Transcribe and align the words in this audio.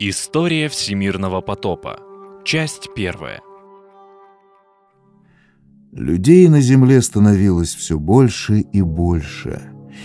История 0.00 0.68
всемирного 0.68 1.40
потопа. 1.40 1.98
Часть 2.44 2.90
первая. 2.94 3.40
Людей 5.90 6.46
на 6.46 6.60
земле 6.60 7.02
становилось 7.02 7.74
все 7.74 7.98
больше 7.98 8.60
и 8.60 8.80
больше, 8.80 9.60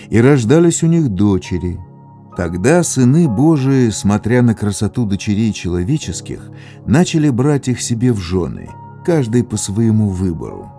и 0.09 0.19
рождались 0.19 0.81
у 0.81 0.87
них 0.87 1.09
дочери. 1.09 1.79
Тогда 2.35 2.81
сыны 2.81 3.29
Божии, 3.29 3.91
смотря 3.91 4.41
на 4.41 4.55
красоту 4.55 5.05
дочерей 5.05 5.53
человеческих, 5.53 6.49
начали 6.87 7.29
брать 7.29 7.67
их 7.67 7.79
себе 7.79 8.13
в 8.13 8.17
жены, 8.17 8.71
каждый 9.05 9.43
по 9.43 9.57
своему 9.57 10.09
выбору. 10.09 10.71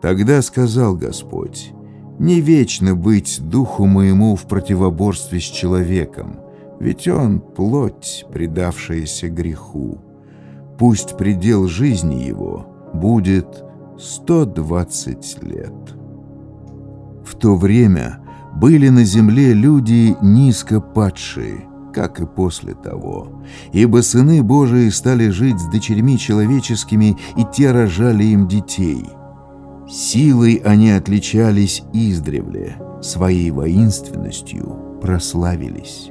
Тогда 0.00 0.40
сказал 0.40 0.96
Господь, 0.96 1.72
«Не 2.18 2.40
вечно 2.40 2.94
быть 2.94 3.38
духу 3.42 3.84
моему 3.84 4.36
в 4.36 4.48
противоборстве 4.48 5.38
с 5.38 5.44
человеком, 5.44 6.47
ведь 6.80 7.08
он— 7.08 7.40
плоть, 7.56 8.24
предавшаяся 8.32 9.28
греху. 9.28 9.98
Пусть 10.78 11.16
предел 11.16 11.66
жизни 11.68 12.22
его 12.22 12.66
будет 12.94 13.64
120 13.98 15.42
лет». 15.42 15.74
В 17.24 17.34
то 17.34 17.56
время 17.56 18.20
были 18.54 18.88
на 18.88 19.04
земле 19.04 19.52
люди 19.52 20.16
низко 20.22 20.80
падшие, 20.80 21.68
как 21.92 22.20
и 22.20 22.26
после 22.26 22.74
того, 22.74 23.42
ибо 23.72 24.02
сыны 24.02 24.42
Божии 24.42 24.88
стали 24.88 25.28
жить 25.28 25.58
с 25.58 25.68
дочерьми 25.68 26.18
человеческими, 26.18 27.16
и 27.36 27.44
те 27.52 27.72
рожали 27.72 28.24
им 28.24 28.48
детей— 28.48 29.04
Силой 29.88 30.60
они 30.66 30.90
отличались 30.90 31.82
издревле, 31.94 32.76
своей 33.00 33.50
воинственностью 33.50 34.98
прославились. 35.00 36.10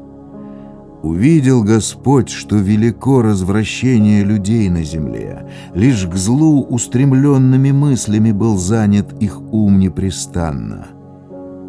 Увидел 1.04 1.64
Господь, 1.64 2.30
что 2.30 2.56
велико 2.56 3.22
развращение 3.22 4.24
людей 4.24 4.68
на 4.70 4.82
земле, 4.82 5.48
лишь 5.76 6.08
к 6.08 6.16
злу 6.16 6.63
устремленными 6.63 7.71
мыслями 7.71 8.32
был 8.32 8.58
занят 8.58 9.13
их 9.21 9.40
ум 9.54 9.77
непрестанно. 9.77 10.88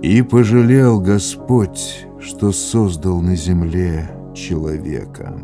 И 0.02 0.22
пожалел 0.22 1.00
Господь, 1.00 2.06
что 2.18 2.52
создал 2.52 3.20
на 3.20 3.36
земле 3.36 4.10
человека. 4.34 5.38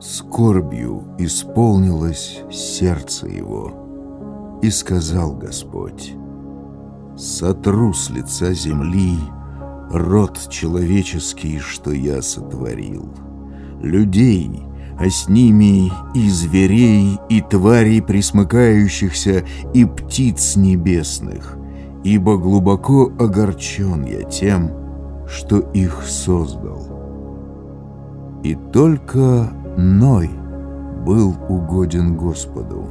Скорбью 0.00 1.04
исполнилось 1.18 2.40
сердце 2.50 3.26
его. 3.26 4.58
И 4.62 4.70
сказал 4.70 5.34
Господь, 5.34 6.14
«Сотру 7.16 7.92
с 7.92 8.08
лица 8.08 8.54
земли 8.54 9.16
род 9.90 10.38
человеческий, 10.50 11.58
что 11.58 11.92
я 11.92 12.22
сотворил, 12.22 13.08
людей, 13.82 14.62
а 14.98 15.08
с 15.08 15.28
ними 15.28 15.92
и 16.14 16.28
зверей, 16.30 17.18
и 17.28 17.40
тварей 17.40 18.02
присмыкающихся, 18.02 19.44
и 19.74 19.84
птиц 19.84 20.56
небесных, 20.56 21.56
ибо 22.04 22.36
глубоко 22.38 23.12
огорчен 23.18 24.04
я 24.04 24.22
тем, 24.22 24.70
что 25.28 25.58
их 25.58 26.02
создал». 26.06 26.96
И 28.46 28.54
только 28.72 29.50
Ной 29.76 30.30
был 31.04 31.34
угоден 31.48 32.16
Господу. 32.16 32.84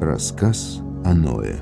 Рассказ 0.00 0.80
о 1.02 1.14
Ное. 1.14 1.56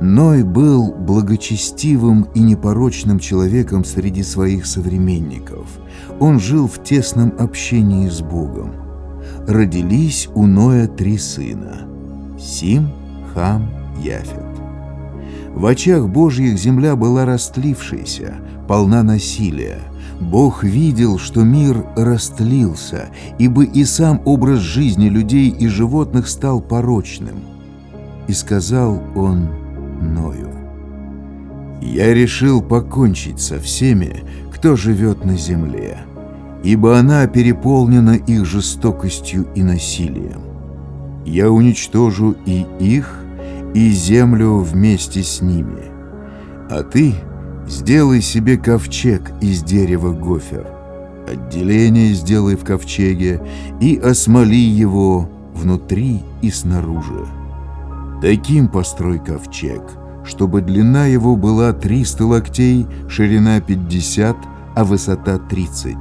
Ной 0.00 0.42
был 0.44 0.92
благочестивым 0.92 2.28
и 2.34 2.40
непорочным 2.40 3.18
человеком 3.18 3.84
среди 3.84 4.22
своих 4.22 4.64
современников. 4.64 5.66
Он 6.18 6.40
жил 6.40 6.66
в 6.66 6.82
тесном 6.82 7.34
общении 7.38 8.08
с 8.08 8.22
Богом. 8.22 8.72
Родились 9.46 10.28
у 10.34 10.46
Ноя 10.46 10.86
три 10.86 11.18
сына– 11.18 11.86
Сим, 12.38 12.88
Хам, 13.34 13.70
Яфет. 14.02 14.46
В 15.54 15.66
очах 15.66 16.08
Божьих 16.08 16.58
земля 16.58 16.96
была 16.96 17.26
растлившейся, 17.26 18.36
полна 18.66 19.02
насилия– 19.02 19.78
Бог 20.20 20.64
видел, 20.64 21.18
что 21.18 21.42
мир 21.44 21.86
растлился, 21.96 23.08
ибо 23.38 23.64
и 23.64 23.84
сам 23.84 24.20
образ 24.26 24.58
жизни 24.58 25.08
людей 25.08 25.48
и 25.48 25.66
животных 25.66 26.28
стал 26.28 26.60
порочным. 26.60 27.36
И 28.28 28.32
сказал 28.34 29.02
он 29.16 29.48
Ною, 30.00 30.50
«Я 31.80 32.12
решил 32.12 32.62
покончить 32.62 33.40
со 33.40 33.58
всеми, 33.58 34.22
кто 34.52 34.76
живет 34.76 35.24
на 35.24 35.36
земле, 35.36 35.98
ибо 36.64 36.98
она 36.98 37.26
переполнена 37.26 38.16
их 38.16 38.44
жестокостью 38.44 39.46
и 39.54 39.62
насилием. 39.62 40.42
Я 41.24 41.50
уничтожу 41.50 42.34
и 42.46 42.66
их, 42.78 43.24
и 43.74 43.90
землю 43.90 44.58
вместе 44.58 45.22
с 45.22 45.40
ними. 45.40 45.84
А 46.70 46.82
ты— 46.82 47.14
Сделай 47.70 48.20
себе 48.20 48.56
ковчег 48.56 49.30
из 49.40 49.62
дерева 49.62 50.12
гофер. 50.12 50.66
Отделение 51.28 52.14
сделай 52.14 52.56
в 52.56 52.64
ковчеге 52.64 53.40
и 53.80 53.96
осмоли 53.96 54.56
его 54.56 55.30
внутри 55.54 56.22
и 56.42 56.50
снаружи. 56.50 57.24
Таким 58.20 58.68
построй 58.68 59.18
ковчег, 59.18 59.82
чтобы 60.24 60.60
длина 60.60 61.06
его 61.06 61.36
была 61.36 61.72
300 61.72 62.26
локтей, 62.26 62.86
ширина 63.08 63.60
50, 63.60 64.36
а 64.76 64.84
высота 64.84 65.38
30. 65.38 65.96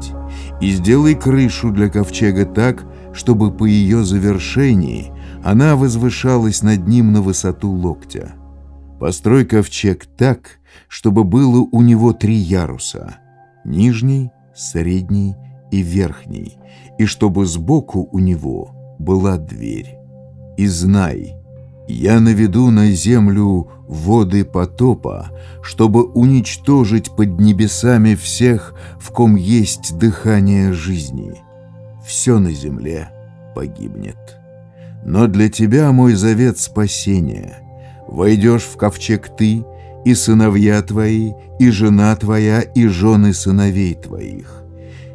И 0.60 0.72
сделай 0.72 1.16
крышу 1.16 1.72
для 1.72 1.90
ковчега 1.90 2.46
так, 2.46 2.86
чтобы 3.14 3.52
по 3.52 3.64
ее 3.64 4.04
завершении 4.04 5.14
она 5.46 5.78
возвышалась 5.78 6.62
над 6.62 6.88
ним 6.88 7.14
на 7.14 7.22
высоту 7.22 7.72
локтя. 7.72 8.34
Построй 9.00 9.46
ковчег 9.46 10.06
так, 10.18 10.60
чтобы 10.90 11.24
было 11.24 11.66
у 11.72 11.82
него 11.82 12.12
три 12.12 12.36
яруса— 12.36 13.16
нижний, 13.64 14.30
средний 14.54 15.38
и 15.72 15.82
верхний, 15.82 16.58
и 16.98 17.06
чтобы 17.06 17.46
сбоку 17.46 18.10
у 18.12 18.20
него 18.20 18.98
была 19.00 19.38
дверь. 19.38 19.96
И 20.58 20.68
знай, 20.68 21.39
я 21.94 22.20
наведу 22.20 22.70
на 22.70 22.92
землю 22.92 23.68
воды 23.88 24.46
потопа, 24.46 25.30
чтобы 25.62 26.04
уничтожить 26.04 27.12
под 27.16 27.40
небесами 27.40 28.16
всех, 28.16 28.74
в 29.00 29.12
ком 29.12 29.36
есть 29.36 29.98
дыхание 29.98 30.74
жизни. 30.74 31.36
Все 32.06 32.40
на 32.40 32.52
земле 32.52 33.10
погибнет. 33.56 34.18
Но 35.06 35.28
для 35.28 35.50
тебя 35.50 35.92
мой 35.92 36.14
завет 36.14 36.60
спасения— 36.60 37.64
Войдешь 38.10 38.64
в 38.64 38.76
ковчег 38.76 39.30
ты, 39.38 39.64
и 40.04 40.16
сыновья 40.16 40.82
твои, 40.82 41.34
и 41.60 41.70
жена 41.70 42.16
твоя, 42.16 42.62
и 42.62 42.88
жены 42.88 43.34
сыновей 43.36 43.94
твоих. 43.94 44.64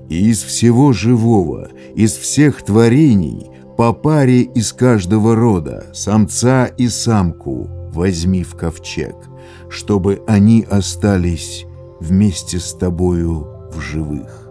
И 0.08 0.30
из 0.30 0.44
всего 0.44 0.92
живого, 0.92 1.70
из 1.96 2.12
всех 2.12 2.62
творений, 2.62 3.50
по 3.76 3.92
паре 3.92 4.42
из 4.42 4.72
каждого 4.72 5.34
рода, 5.34 5.86
самца 5.92 6.66
и 6.66 6.88
самку, 6.88 7.68
возьми 7.92 8.44
в 8.44 8.54
ковчег, 8.54 9.16
чтобы 9.68 10.22
они 10.28 10.64
остались 10.70 11.66
вместе 12.00 12.60
с 12.60 12.72
тобою 12.72 13.48
в 13.72 13.80
живых. 13.80 14.48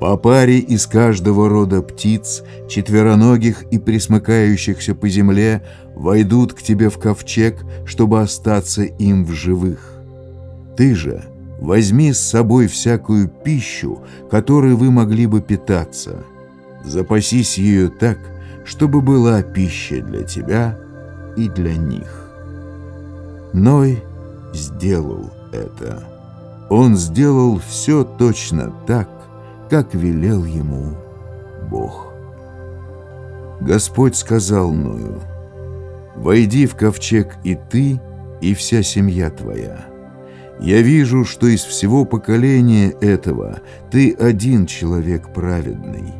По 0.00 0.16
паре 0.16 0.58
из 0.58 0.86
каждого 0.86 1.48
рода 1.48 1.82
птиц, 1.82 2.42
четвероногих 2.68 3.64
и 3.64 3.78
присмыкающихся 3.78 4.94
по 4.94 5.08
земле, 5.08 5.62
войдут 5.96 6.54
к 6.54 6.62
тебе 6.62 6.88
в 6.88 6.98
ковчег, 6.98 7.64
чтобы 7.84 8.20
остаться 8.20 8.82
им 8.82 9.24
в 9.24 9.32
живых. 9.32 10.00
Ты 10.76 10.94
же 10.94 11.24
возьми 11.60 12.12
с 12.12 12.20
собой 12.20 12.68
всякую 12.68 13.28
пищу, 13.28 14.02
которой 14.30 14.74
вы 14.74 14.90
могли 14.90 15.26
бы 15.26 15.42
питаться. 15.42 16.24
Запасись 16.84 17.58
ее 17.58 17.88
так, 17.88 18.18
чтобы 18.64 19.00
была 19.00 19.42
пища 19.42 20.00
для 20.00 20.22
тебя 20.22 20.78
и 21.36 21.48
для 21.48 21.76
них. 21.76 22.30
Ной 23.52 24.02
сделал 24.54 25.30
это. 25.52 26.04
Он 26.68 26.96
сделал 26.96 27.58
все 27.58 28.04
точно 28.04 28.72
так, 28.86 29.08
как 29.68 29.94
велел 29.94 30.44
ему 30.44 30.96
Бог. 31.68 32.12
Господь 33.60 34.16
сказал 34.16 34.72
Ною, 34.72 35.20
«Войди 36.16 36.66
в 36.66 36.76
ковчег 36.76 37.36
и 37.44 37.56
ты, 37.70 38.00
и 38.40 38.54
вся 38.54 38.82
семья 38.82 39.30
твоя. 39.30 39.86
Я 40.60 40.82
вижу, 40.82 41.24
что 41.24 41.46
из 41.46 41.62
всего 41.62 42.04
поколения 42.04 42.90
этого 43.00 43.60
ты 43.90 44.12
один 44.12 44.66
человек 44.66 45.32
праведный. 45.32 46.19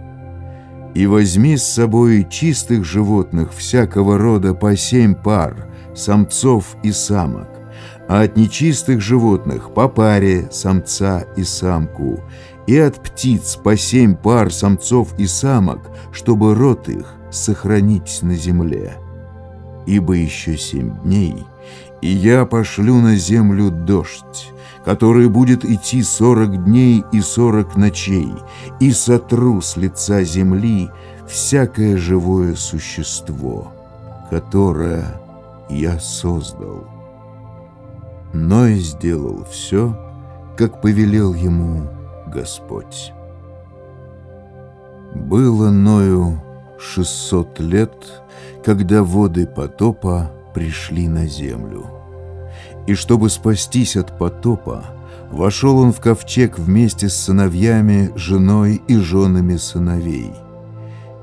И 0.95 1.07
возьми 1.07 1.57
с 1.57 1.65
собой 1.65 2.27
чистых 2.29 2.85
животных 2.85 3.53
всякого 3.55 4.19
рода 4.19 4.55
по 4.55 4.77
семь 4.77 5.15
пар, 5.15 5.69
самцов 5.95 6.77
и 6.83 6.91
самок, 6.91 7.49
а 8.09 8.23
от 8.23 8.37
нечистых 8.37 9.01
животных 9.01 9.73
по 9.73 9.89
паре 9.89 10.49
самца 10.51 11.25
и 11.37 11.45
самку, 11.45 12.21
и 12.67 12.77
от 12.77 13.03
птиц 13.03 13.57
по 13.57 13.77
семь 13.77 14.17
пар 14.17 14.53
самцов 14.53 15.15
и 15.19 15.27
самок, 15.27 15.91
чтобы 16.13 16.55
род 16.55 16.89
их 16.89 17.15
сохранить 17.31 18.19
на 18.23 18.35
земле. 18.35 18.95
Ибо 19.87 20.15
еще 20.15 20.57
семь 20.57 21.01
дней, 21.03 21.47
и 22.01 22.09
я 22.09 22.47
пошлю 22.47 22.97
на 22.97 23.17
землю 23.17 23.71
дождь, 23.71 24.53
который 24.85 25.29
будет 25.29 25.65
идти 25.65 26.03
сорок 26.03 26.65
дней 26.65 27.05
и 27.13 27.21
сорок 27.21 27.77
ночей, 27.77 28.33
и 28.81 28.93
сотру 28.93 29.61
с 29.61 29.77
лица 29.77 30.23
земли 30.23 30.91
всякое 31.29 31.97
живое 31.97 32.55
существо, 32.55 33.73
которое 34.31 35.05
я 35.69 35.99
создал. 35.99 36.87
Ной 38.33 38.75
сделал 38.77 39.45
все, 39.51 39.97
как 40.57 40.81
повелел 40.81 41.35
ему 41.35 41.89
Господь. 42.27 43.13
Было 45.15 45.71
Ною 45.71 46.41
шестьсот 46.79 47.59
лет, 47.59 48.23
когда 48.65 49.03
воды 49.03 49.47
потопа 49.47 50.31
пришли 50.53 51.09
на 51.09 51.27
землю. 51.27 51.87
И 52.87 52.95
чтобы 52.95 53.31
спастись 53.31 53.97
от 53.97 54.19
потопа, 54.19 54.85
вошел 55.31 55.79
он 55.79 55.93
в 55.93 56.01
ковчег 56.01 56.59
вместе 56.59 57.09
с 57.09 57.17
сыновьями, 57.17 58.11
женой 58.17 58.83
и 58.89 58.97
женами 58.97 59.57
сыновей– 59.57 60.33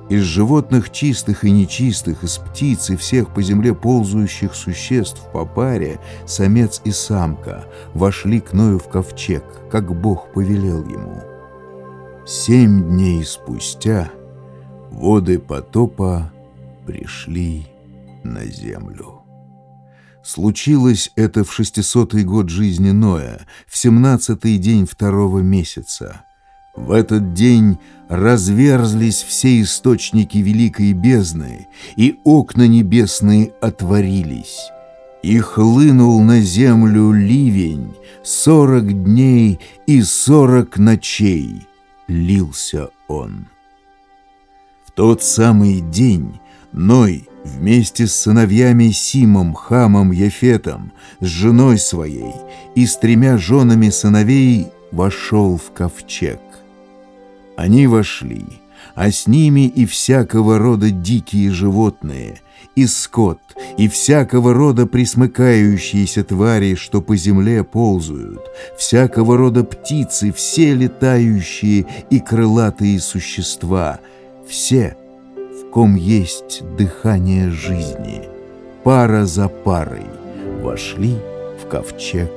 из 0.10 0.22
животных 0.22 0.90
чистых 0.90 1.44
и 1.44 1.52
нечистых, 1.52 2.24
из 2.24 2.38
птиц 2.38 2.90
и 2.90 2.96
всех 2.96 3.34
по 3.34 3.42
земле 3.42 3.74
ползающих 3.74 4.56
существ 4.56 5.22
по 5.34 5.46
паре, 5.46 6.00
самец 6.26 6.82
и 6.86 6.92
самка, 6.92 7.66
вошли 7.94 8.40
к 8.40 8.54
Ною 8.54 8.80
в 8.80 8.88
ковчег, 8.88 9.44
как 9.70 9.94
Бог 10.00 10.32
повелел 10.32 10.82
ему. 10.88 11.22
Семь 12.26 12.84
дней 12.84 13.24
спустя 13.26 14.10
воды 14.92 15.40
потопа 15.40 16.32
пришли 16.86 17.68
на 18.28 18.46
землю. 18.46 19.24
Случилось 20.24 21.12
это 21.16 21.44
в 21.44 21.54
шестисотый 21.54 22.24
год 22.24 22.50
жизни 22.50 22.92
Ноя, 22.92 23.48
в 23.66 23.78
семнадцатый 23.78 24.58
день 24.58 24.86
второго 24.86 25.40
месяца. 25.40 26.22
В 26.76 26.92
этот 26.92 27.34
день 27.34 27.80
разверзлись 28.10 29.24
все 29.24 29.62
источники 29.62 30.38
великой 30.38 30.94
бездны, 30.94 31.68
и 31.96 32.20
окна 32.24 32.68
небесные 32.68 33.54
отворились. 33.62 34.70
И 35.24 35.40
хлынул 35.40 36.22
на 36.22 36.42
землю 36.42 37.12
ливень, 37.12 37.96
сорок 38.24 39.04
дней 39.04 39.60
и 39.88 40.02
сорок 40.04 40.78
ночей 40.78 41.68
лился 42.08 42.90
он. 43.08 43.48
В 44.86 44.92
тот 44.92 45.24
самый 45.24 45.82
день 45.82 46.40
Ной 46.74 47.28
вместе 47.44 48.08
с 48.08 48.16
сыновьями 48.16 48.90
Симом, 48.90 49.54
Хамом, 49.54 50.12
Яфетом, 50.12 50.92
с 51.20 51.26
женой 51.26 51.78
своей 51.78 52.34
и 52.76 52.86
с 52.86 52.98
тремя 52.98 53.38
женами 53.38 53.90
сыновей 53.90 54.68
вошел 54.92 55.58
в 55.58 55.72
ковчег. 55.74 56.40
Они 57.56 57.88
вошли, 57.88 58.46
а 58.96 59.12
с 59.12 59.28
ними 59.28 59.68
и 59.68 59.86
всякого 59.86 60.60
рода 60.60 60.92
дикие 60.92 61.52
животные, 61.52 62.42
и 62.76 62.86
скот, 62.86 63.40
и 63.78 63.88
всякого 63.88 64.54
рода 64.54 64.86
присмыкающиеся 64.86 66.24
твари, 66.24 66.76
что 66.76 67.02
по 67.02 67.16
земле 67.16 67.64
ползают, 67.64 68.42
всякого 68.78 69.38
рода 69.38 69.64
птицы, 69.64 70.32
все 70.32 70.76
летающие 70.76 71.88
и 72.12 72.20
крылатые 72.20 73.00
существа, 73.00 74.00
все, 74.48 74.96
в 75.68 75.72
ком 75.72 75.96
есть 75.96 76.64
дыхание 76.78 77.52
жизни, 77.52 78.24
пара 78.84 79.26
за 79.26 79.50
парой, 79.50 80.06
вошли 80.62 81.16
в 81.62 81.68
ковчег 81.68 82.32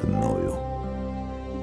к 0.00 0.06
Ною. 0.06 0.54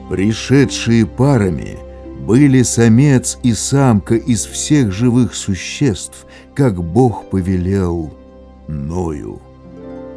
Пришедшие 0.09 1.05
парами— 1.05 1.77
были 2.25 2.63
самец 2.63 3.37
и 3.43 3.53
самка 3.53 4.15
из 4.15 4.45
всех 4.45 4.91
живых 4.91 5.35
существ, 5.35 6.25
как 6.55 6.83
Бог 6.83 7.29
повелел 7.29 8.11
Ною. 8.67 9.39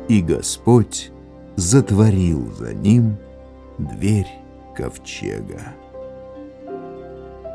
И 0.08 0.22
Господь 0.22 1.10
затворил 1.56 2.50
за 2.58 2.72
ним 2.72 3.16
дверь 3.76 4.28
ковчега. 4.75 5.60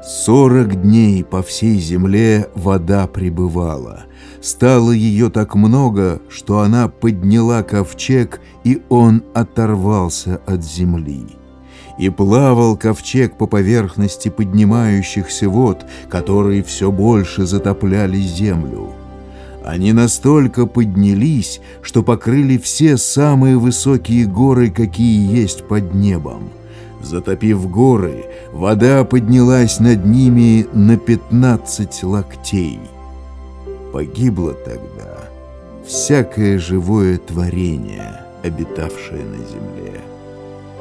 Сорок 0.05 0.81
дней 0.81 1.23
по 1.23 1.41
всей 1.41 1.79
земле 1.79 2.49
вода 2.55 3.07
пребывала. 3.07 4.03
Стало 4.41 4.91
ее 4.91 5.29
так 5.29 5.55
много, 5.55 6.21
что 6.27 6.59
она 6.59 6.89
подняла 6.89 7.63
ковчег, 7.63 8.41
и 8.65 8.81
он 8.89 9.23
оторвался 9.33 10.41
от 10.45 10.63
земли 10.63 11.25
и 11.97 12.09
плавал 12.09 12.75
ковчег 12.75 13.37
по 13.37 13.47
поверхности 13.47 14.29
поднимающихся 14.29 15.47
вод, 15.49 15.85
которые 16.09 16.63
все 16.63 16.91
больше 16.91 17.45
затопляли 17.45 18.17
землю. 18.17 18.89
Они 19.63 19.93
настолько 19.93 20.65
поднялись, 20.65 21.61
что 21.81 22.03
покрыли 22.03 22.57
все 22.57 22.97
самые 22.97 23.57
высокие 23.57 24.25
горы, 24.25 24.69
какие 24.69 25.33
есть 25.33 25.67
под 25.67 25.93
небом. 25.93 26.49
Затопив 27.03 27.69
горы, 27.69 28.25
вода 28.53 29.03
поднялась 29.03 29.79
над 29.79 30.05
ними 30.05 30.65
на 30.73 30.97
пятнадцать 30.97 32.01
локтей. 32.01 32.79
Погибло 33.91 34.53
тогда 34.53 35.29
всякое 35.85 36.57
живое 36.57 37.17
творение, 37.17 38.21
обитавшее 38.41 39.23
на 39.25 39.37
земле 39.37 40.01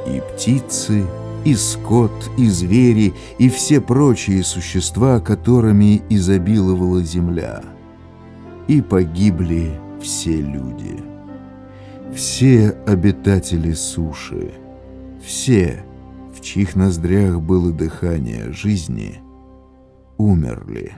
и 0.07 0.21
птицы, 0.21 1.05
и 1.45 1.55
скот, 1.57 2.31
и 2.39 2.49
звери, 2.49 3.15
и 3.39 3.49
все 3.49 3.81
прочие 3.81 4.45
существа, 4.45 5.19
которыми 5.19 6.03
изобиловала 6.09 7.03
земля. 7.03 7.63
И 8.69 8.81
погибли 8.81 9.73
все 10.01 10.41
люди. 10.41 11.03
Все 12.15 12.77
обитатели 12.87 13.73
суши, 13.73 14.53
все, 15.25 15.83
чьих 16.43 16.77
ноздрях 16.77 17.41
было 17.41 17.73
дыхание 17.73 18.53
жизни, 18.53 19.23
умерли. 20.19 20.97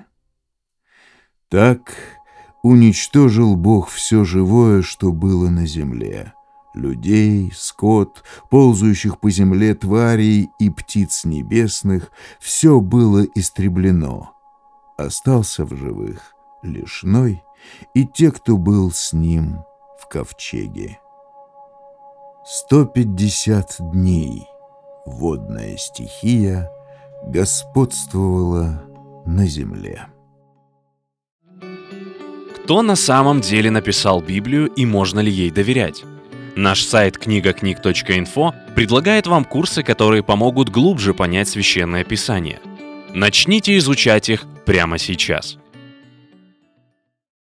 Так 1.49 1.93
уничтожил 2.63 3.57
Бог 3.57 3.89
все 3.89 4.25
живое, 4.25 4.83
что 4.83 5.13
было 5.13 5.49
на 5.49 5.67
земле 5.67 6.33
людей, 6.75 7.53
скот, 7.55 8.25
ползающих 8.51 9.21
по 9.21 9.31
земле 9.31 9.75
тварей 9.75 10.51
и 10.59 10.71
птиц 10.71 11.25
небесных, 11.25 12.11
все 12.41 12.81
было 12.81 13.25
истреблено. 13.35 14.33
Остался 14.97 15.65
в 15.65 15.75
живых 15.75 16.35
лишь 16.63 17.03
Ной 17.03 17.43
и 17.95 18.07
те, 18.07 18.31
кто 18.31 18.57
был 18.57 18.91
с 18.91 19.13
ним 19.13 19.65
в 20.01 20.09
ковчеге. 20.09 20.99
Сто 22.45 22.85
пятьдесят 22.85 23.77
дней 23.79 24.47
водная 25.07 25.77
стихия 25.77 26.71
господствовала 27.27 28.83
на 29.27 29.47
земле. 29.47 30.07
Кто 32.57 32.83
на 32.83 32.97
самом 32.97 33.41
деле 33.41 33.71
написал 33.71 34.21
Библию 34.21 34.69
и 34.69 34.87
можно 34.87 35.21
ли 35.21 35.31
ей 35.31 35.51
доверять? 35.51 36.03
Наш 36.57 36.83
сайт 36.83 37.19
книгакниг.инфо 37.19 38.55
предлагает 38.75 39.27
вам 39.27 39.45
курсы, 39.45 39.83
которые 39.83 40.23
помогут 40.23 40.71
глубже 40.71 41.13
понять 41.13 41.49
священное 41.49 42.05
писание. 42.05 42.61
Начните 43.13 43.77
изучать 43.79 44.29
их 44.29 44.47
прямо 44.65 44.99
сейчас. 44.99 45.59